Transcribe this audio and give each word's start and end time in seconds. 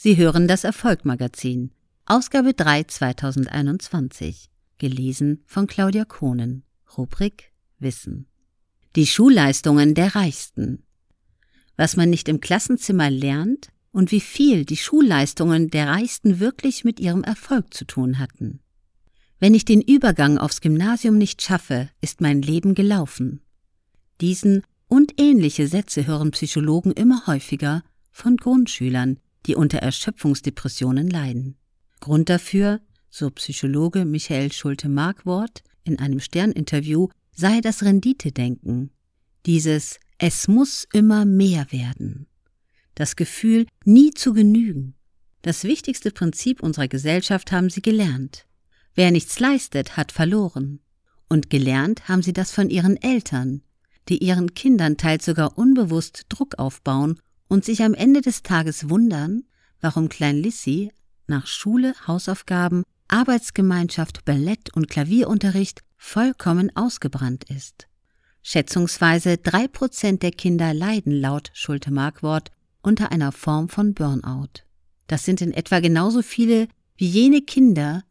Sie 0.00 0.16
hören 0.16 0.46
das 0.46 0.62
Erfolgmagazin, 0.62 1.72
Ausgabe 2.06 2.54
3 2.54 2.84
2021, 2.84 4.48
gelesen 4.78 5.42
von 5.44 5.66
Claudia 5.66 6.04
Kohnen, 6.04 6.62
Rubrik 6.96 7.50
Wissen. 7.80 8.28
Die 8.94 9.08
Schulleistungen 9.08 9.96
der 9.96 10.14
Reichsten. 10.14 10.84
Was 11.76 11.96
man 11.96 12.10
nicht 12.10 12.28
im 12.28 12.38
Klassenzimmer 12.40 13.10
lernt 13.10 13.70
und 13.90 14.12
wie 14.12 14.20
viel 14.20 14.64
die 14.64 14.76
Schulleistungen 14.76 15.68
der 15.68 15.88
Reichsten 15.88 16.38
wirklich 16.38 16.84
mit 16.84 17.00
ihrem 17.00 17.24
Erfolg 17.24 17.74
zu 17.74 17.84
tun 17.84 18.20
hatten. 18.20 18.60
Wenn 19.40 19.52
ich 19.52 19.64
den 19.64 19.80
Übergang 19.80 20.38
aufs 20.38 20.60
Gymnasium 20.60 21.18
nicht 21.18 21.42
schaffe, 21.42 21.90
ist 22.00 22.20
mein 22.20 22.40
Leben 22.40 22.76
gelaufen. 22.76 23.40
Diesen 24.20 24.62
und 24.86 25.20
ähnliche 25.20 25.66
Sätze 25.66 26.06
hören 26.06 26.30
Psychologen 26.30 26.92
immer 26.92 27.26
häufiger 27.26 27.82
von 28.12 28.36
Grundschülern, 28.36 29.18
die 29.48 29.56
unter 29.56 29.78
Erschöpfungsdepressionen 29.78 31.08
leiden. 31.08 31.56
Grund 32.00 32.28
dafür, 32.28 32.80
so 33.10 33.30
Psychologe 33.30 34.04
Michael 34.04 34.52
Schulte-Markwort 34.52 35.62
in 35.84 35.98
einem 35.98 36.20
Sterninterview, 36.20 37.08
sei 37.34 37.60
das 37.62 37.82
Renditedenken. 37.82 38.90
Dieses 39.46 39.98
Es 40.18 40.48
muss 40.48 40.86
immer 40.92 41.24
mehr 41.24 41.72
werden. 41.72 42.26
Das 42.94 43.16
Gefühl, 43.16 43.66
nie 43.84 44.10
zu 44.10 44.34
genügen. 44.34 44.94
Das 45.42 45.64
wichtigste 45.64 46.10
Prinzip 46.10 46.62
unserer 46.62 46.88
Gesellschaft 46.88 47.50
haben 47.50 47.70
sie 47.70 47.80
gelernt. 47.80 48.46
Wer 48.94 49.10
nichts 49.12 49.40
leistet, 49.40 49.96
hat 49.96 50.12
verloren. 50.12 50.80
Und 51.28 51.48
gelernt 51.48 52.08
haben 52.08 52.22
sie 52.22 52.32
das 52.32 52.50
von 52.50 52.68
ihren 52.68 52.96
Eltern, 53.00 53.62
die 54.08 54.18
ihren 54.18 54.54
Kindern 54.54 54.96
teils 54.96 55.24
sogar 55.24 55.56
unbewusst 55.56 56.26
Druck 56.28 56.58
aufbauen 56.58 57.20
und 57.48 57.64
sich 57.64 57.82
am 57.82 57.94
Ende 57.94 58.20
des 58.20 58.42
Tages 58.42 58.88
wundern, 58.88 59.44
warum 59.80 60.08
Klein 60.08 60.36
Lissy 60.36 60.92
nach 61.26 61.46
Schule, 61.46 61.94
Hausaufgaben, 62.06 62.84
Arbeitsgemeinschaft, 63.08 64.24
Ballett 64.24 64.74
und 64.74 64.88
Klavierunterricht 64.88 65.80
vollkommen 65.96 66.74
ausgebrannt 66.76 67.44
ist. 67.44 67.88
Schätzungsweise 68.42 69.36
drei 69.36 69.66
Prozent 69.68 70.22
der 70.22 70.30
Kinder 70.30 70.72
leiden 70.72 71.12
laut 71.12 71.50
Schulte-Markwort 71.54 72.50
unter 72.82 73.10
einer 73.12 73.32
Form 73.32 73.68
von 73.68 73.94
Burnout. 73.94 74.62
Das 75.06 75.24
sind 75.24 75.40
in 75.40 75.52
etwa 75.52 75.80
genauso 75.80 76.22
viele 76.22 76.68
wie 76.96 77.06
jene 77.06 77.42
Kinder, 77.42 78.04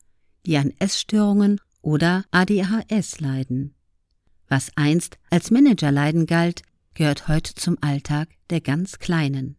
die 0.45 0.57
an 0.57 0.73
Essstörungen 0.79 1.59
oder 1.81 2.25
ADHS 2.31 3.19
leiden. 3.19 3.73
Was 4.47 4.71
einst 4.75 5.17
als 5.29 5.51
Managerleiden 5.51 6.25
galt, 6.25 6.61
gehört 6.97 7.27
heute 7.27 7.53
zum 7.53 7.77
Alltag 7.81 8.27
der 8.49 8.59
ganz 8.59 8.97
Kleinen. 8.97 9.55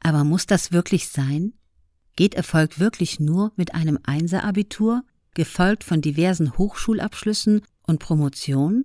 Aber 0.00 0.24
muss 0.24 0.44
das 0.44 0.72
wirklich 0.72 1.08
sein? 1.08 1.54
Geht 2.16 2.34
Erfolg 2.34 2.78
wirklich 2.78 3.18
nur 3.18 3.50
mit 3.56 3.74
einem 3.74 3.98
Einser-Abitur, 4.02 5.02
gefolgt 5.32 5.84
von 5.84 6.02
diversen 6.02 6.58
Hochschulabschlüssen 6.58 7.62
und 7.84 7.98
Promotion? 7.98 8.84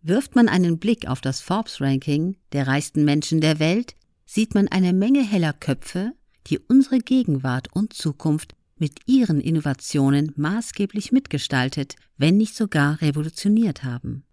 Wirft 0.00 0.34
man 0.34 0.48
einen 0.48 0.78
Blick 0.78 1.08
auf 1.08 1.20
das 1.20 1.42
Forbes-Ranking 1.42 2.36
der 2.52 2.66
reichsten 2.66 3.04
Menschen 3.04 3.42
der 3.42 3.58
Welt, 3.58 3.96
sieht 4.24 4.54
man 4.54 4.68
eine 4.68 4.94
Menge 4.94 5.22
heller 5.22 5.52
Köpfe, 5.52 6.12
die 6.46 6.58
unsere 6.58 7.00
Gegenwart 7.00 7.68
und 7.70 7.92
Zukunft 7.92 8.54
mit 8.78 9.00
ihren 9.04 9.42
Innovationen 9.42 10.32
maßgeblich 10.36 11.12
mitgestaltet, 11.12 11.96
wenn 12.16 12.38
nicht 12.38 12.56
sogar 12.56 13.02
revolutioniert 13.02 13.84
haben. 13.84 14.24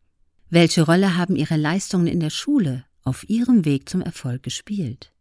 Welche 0.49 0.83
Rolle 0.83 1.17
haben 1.17 1.35
ihre 1.35 1.57
Leistungen 1.57 2.07
in 2.07 2.21
der 2.21 2.29
Schule 2.29 2.85
auf 3.03 3.29
ihrem 3.29 3.65
Weg 3.65 3.87
zum 3.89 4.01
Erfolg 4.01 4.43
gespielt? 4.43 5.12